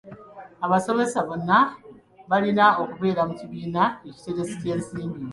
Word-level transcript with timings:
Abasomesa 0.65 1.17
bonna 1.27 1.59
balina 2.29 2.65
okubeera 2.83 3.21
mu 3.27 3.33
kibiina 3.39 3.83
ekiteresi 4.09 4.53
ky'ensimbi. 4.61 5.19